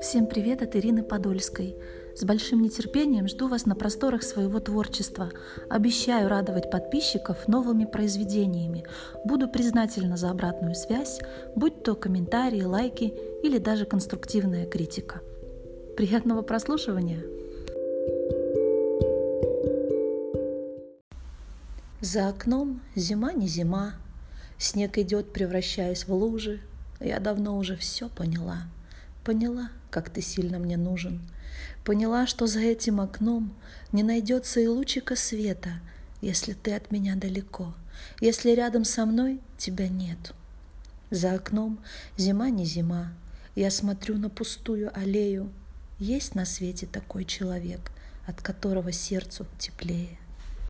Всем 0.00 0.26
привет 0.26 0.62
от 0.62 0.76
Ирины 0.76 1.02
Подольской. 1.02 1.74
С 2.14 2.22
большим 2.22 2.62
нетерпением 2.62 3.26
жду 3.26 3.48
вас 3.48 3.66
на 3.66 3.74
просторах 3.74 4.22
своего 4.22 4.60
творчества. 4.60 5.30
Обещаю 5.68 6.28
радовать 6.28 6.70
подписчиков 6.70 7.48
новыми 7.48 7.84
произведениями. 7.84 8.84
Буду 9.24 9.48
признательна 9.48 10.16
за 10.16 10.30
обратную 10.30 10.76
связь, 10.76 11.18
будь 11.56 11.82
то 11.82 11.96
комментарии, 11.96 12.62
лайки 12.62 13.12
или 13.42 13.58
даже 13.58 13.86
конструктивная 13.86 14.66
критика. 14.66 15.20
Приятного 15.96 16.42
прослушивания! 16.42 17.24
За 22.00 22.28
окном 22.28 22.80
зима 22.94 23.32
не 23.32 23.48
зима, 23.48 23.94
снег 24.58 24.96
идет, 24.98 25.32
превращаясь 25.32 26.06
в 26.06 26.14
лужи. 26.14 26.60
Я 27.00 27.18
давно 27.18 27.58
уже 27.58 27.76
все 27.76 28.08
поняла. 28.08 28.62
Поняла, 29.28 29.68
как 29.90 30.08
ты 30.08 30.22
сильно 30.22 30.58
мне 30.58 30.78
нужен. 30.78 31.20
Поняла, 31.84 32.26
что 32.26 32.46
за 32.46 32.60
этим 32.60 32.98
окном 32.98 33.54
не 33.92 34.02
найдется 34.02 34.58
и 34.58 34.66
лучика 34.66 35.16
света, 35.16 35.82
если 36.22 36.54
ты 36.54 36.72
от 36.72 36.90
меня 36.90 37.14
далеко, 37.14 37.74
если 38.22 38.52
рядом 38.52 38.86
со 38.86 39.04
мной 39.04 39.42
тебя 39.58 39.86
нет. 39.86 40.32
За 41.10 41.34
окном 41.34 41.78
зима 42.16 42.48
не 42.48 42.64
зима, 42.64 43.12
я 43.54 43.70
смотрю 43.70 44.16
на 44.16 44.30
пустую 44.30 44.90
аллею. 44.98 45.52
Есть 45.98 46.34
на 46.34 46.46
свете 46.46 46.86
такой 46.86 47.26
человек, 47.26 47.92
от 48.26 48.40
которого 48.40 48.92
сердцу 48.92 49.44
теплее. 49.58 50.18